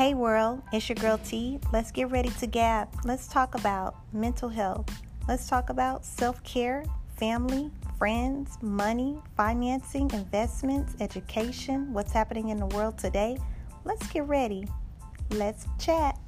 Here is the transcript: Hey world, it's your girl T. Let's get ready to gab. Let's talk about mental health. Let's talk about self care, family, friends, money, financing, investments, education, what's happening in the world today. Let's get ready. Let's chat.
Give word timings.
Hey 0.00 0.14
world, 0.14 0.62
it's 0.72 0.88
your 0.88 0.96
girl 0.96 1.18
T. 1.18 1.58
Let's 1.74 1.90
get 1.90 2.10
ready 2.10 2.30
to 2.30 2.46
gab. 2.46 2.88
Let's 3.04 3.28
talk 3.28 3.54
about 3.54 3.96
mental 4.14 4.48
health. 4.48 4.88
Let's 5.28 5.46
talk 5.46 5.68
about 5.68 6.06
self 6.06 6.42
care, 6.42 6.86
family, 7.18 7.70
friends, 7.98 8.56
money, 8.62 9.20
financing, 9.36 10.10
investments, 10.12 10.96
education, 11.00 11.92
what's 11.92 12.12
happening 12.12 12.48
in 12.48 12.56
the 12.56 12.64
world 12.68 12.96
today. 12.96 13.36
Let's 13.84 14.06
get 14.06 14.26
ready. 14.26 14.66
Let's 15.32 15.66
chat. 15.78 16.18